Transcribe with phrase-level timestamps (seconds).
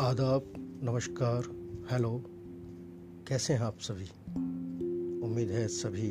[0.00, 0.52] आदाब,
[0.82, 1.42] नमस्कार,
[1.90, 2.24] हेलो।
[3.28, 4.04] कैसे हैं आप सभी?
[5.26, 6.08] उम्मीद है सभी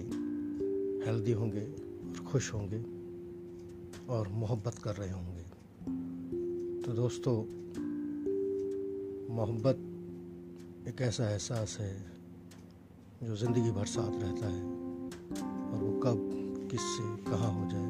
[1.05, 2.83] हेल्दी होंगे और खुश होंगे
[4.13, 5.41] और मोहब्बत कर रहे होंगे।
[6.81, 7.35] तो दोस्तों,
[9.35, 9.77] मोहब्बत
[10.87, 12.05] एक ऐसा एहसास है
[13.23, 14.63] जो ज़िंदगी भर साथ रहता है
[15.71, 16.17] और वो कब
[16.71, 17.89] किससे कहाँ हो जाए,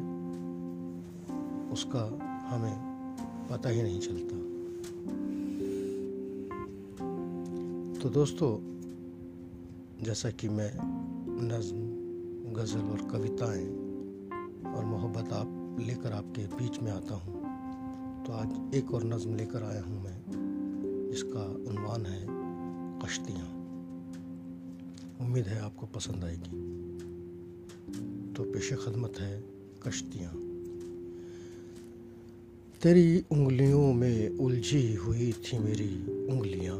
[1.73, 2.05] उसका
[2.49, 2.77] हमें
[3.51, 4.58] पता ही नहीं चलता।
[7.99, 8.51] तो दोस्तों,
[10.03, 10.71] जैसा कि मैं
[11.41, 11.79] नज्म,
[12.53, 13.67] गज़ल और कविताएँ
[14.73, 17.33] और मोहब्बत आप लेकर आपके बीच में आता हूँ
[18.25, 20.17] तो आज एक और नज्म लेकर आया हूँ मैं,
[21.11, 22.27] जिसका उन्वान है
[22.99, 23.47] कश्तियाँ।
[25.21, 26.49] उम्मीद है आपको पसंद आएगी।
[28.33, 29.43] तो पेश खदमत है
[29.87, 30.33] कश्तियाँ।
[32.81, 36.78] तेरी उंगलियों में उलझी हुई थी मेरी उंगलियाँ।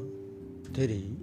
[0.80, 1.16] तेरी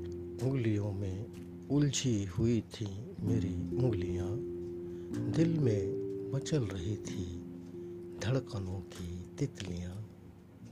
[0.43, 1.27] उंगलियों में
[1.69, 2.87] उलझी हुई थी
[3.21, 4.29] मेरी उंगलियाँ।
[5.33, 5.87] दिल में
[6.33, 7.39] मचल रही थी
[8.19, 10.09] धड़कनों की तितलियाँ।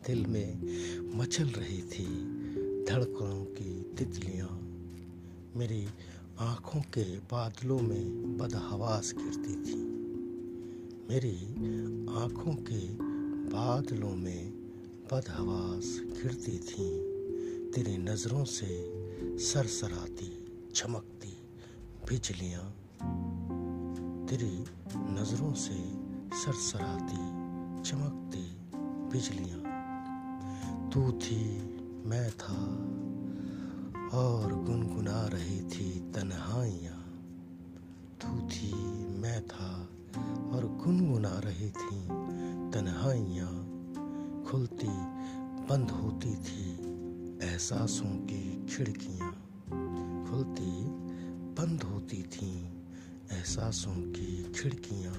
[0.07, 0.63] दिल में
[1.19, 2.05] मचल रही थी
[2.85, 4.49] धड़कनों की तितलियाँ।
[5.57, 5.87] मेरी
[6.39, 9.79] आँखों के बादलों में बदहवास गिरती थी।
[11.11, 11.49] मेरी
[12.13, 12.89] आँखों के
[13.51, 14.53] बादलों में
[15.13, 17.14] बदहवास गिरती थी।
[17.75, 18.93] तेरी नज़रों से
[19.39, 21.47] सरसराती, चमकती
[22.09, 22.71] बिजलियाँ।
[24.27, 24.65] तेरी
[24.97, 25.77] नज़रों से
[26.37, 27.17] सरसराती,
[27.83, 28.57] चमकती
[29.13, 29.61] बिजलियाँ।
[30.91, 31.45] तू थी,
[32.05, 32.61] मैं था,
[34.19, 37.23] और गुनगुना रही थी तन्हाइयाँ।
[38.23, 38.75] तू थी,
[39.07, 39.89] मैं था,
[40.51, 42.09] और गुनगुना रही थी
[42.71, 43.71] तन्हाइयाँ।
[44.51, 45.25] खुलती,
[45.69, 46.74] बंद होती थी
[47.55, 49.31] एहसासों की खिड़कियाँ
[50.31, 50.85] खुलती
[51.55, 52.65] बंद होती थीं।
[53.33, 55.15] एहसासों की खिड़कियाँ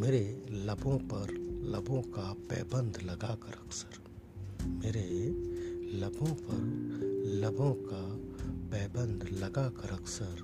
[0.00, 1.34] मेरे लबों पर
[1.64, 3.98] लबों का पैबंद लगाकर अक्सर।
[4.66, 5.28] मेरे
[6.00, 6.62] लबों पर
[7.34, 8.16] लबों का
[8.70, 10.42] पैबंद लगाकर अक्सर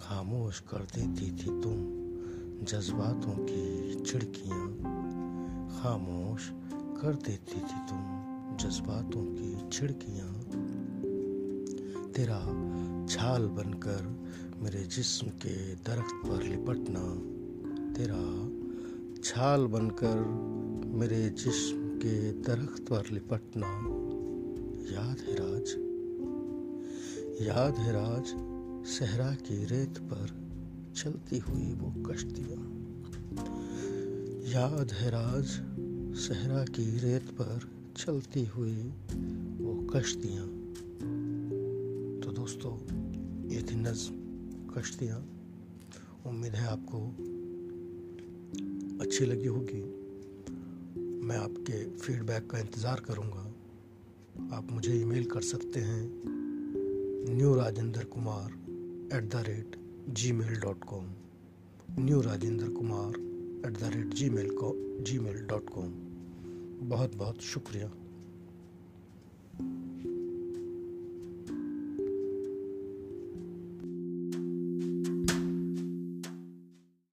[0.00, 1.78] खामोश कर देती थी तुम।
[2.64, 4.76] जज्बातों की खिड़कियाँ
[5.80, 6.50] खामोश
[7.02, 8.21] कर देती थी तुम।
[8.60, 10.32] जज्बातों की छिड़कियाँ।
[12.12, 12.40] तेरा
[13.06, 14.24] छाल बनकर
[14.62, 17.32] मेरे जिस्म के दरख्त पर लिपटना।
[17.94, 18.48] तेरा
[19.24, 20.16] छाल बनकर
[20.86, 23.66] मेरे जिस्म के दरख्त पर लिपटना।
[24.94, 25.68] याद है राज?
[27.42, 28.24] याद है राज?
[28.86, 30.52] सहरा की रेत पर
[30.96, 32.78] चलती हुई वो कश्तियाँ।
[34.52, 35.46] याद है राज?
[36.18, 38.74] सहरा की रेत पर चलती हुई
[39.60, 40.46] वो कश्तियाँ।
[42.20, 42.72] तो दोस्तों,
[43.48, 45.18] ये थी नज्म कश्तियाँ।
[46.26, 46.98] उम्मीद है आपको
[49.04, 49.82] अच्छी लगी होगी।
[51.26, 53.44] मैं आपके फीडबैक का इंतज़ार करूँगा।
[54.56, 56.02] आप मुझे ईमेल कर सकते हैं
[57.36, 58.50] new Rajendra Kumar
[59.16, 59.76] at the rate
[60.32, 61.12] Gmail dot com
[61.98, 63.20] new Rajendra Kumar
[63.66, 66.11] at the rate Gmail को जी मेल डॉट कॉम
[66.82, 67.90] बहुत बहुत शुक्रिया।